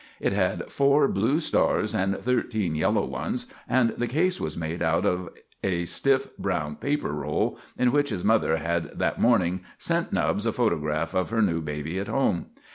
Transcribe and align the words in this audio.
It 0.19 0.33
had 0.33 0.71
four 0.71 1.07
blue 1.07 1.39
stars 1.39 1.93
and 1.93 2.17
thirteen 2.17 2.73
yellow 2.75 3.05
ones, 3.05 3.45
and 3.69 3.91
the 3.91 4.07
case 4.07 4.41
was 4.41 4.57
made 4.57 4.81
out 4.81 5.05
of 5.05 5.29
a 5.63 5.85
stiff 5.85 6.35
brown 6.37 6.77
paper 6.77 7.11
roll 7.11 7.59
in 7.77 7.91
which 7.91 8.09
his 8.09 8.23
mother 8.23 8.57
had 8.57 8.97
that 8.97 9.21
morning 9.21 9.61
sent 9.77 10.11
Nubbs 10.11 10.47
a 10.47 10.51
photograph 10.51 11.13
of 11.13 11.29
her 11.29 11.43
new 11.43 11.61
baby 11.61 11.99
at 11.99 12.07
home. 12.07 12.47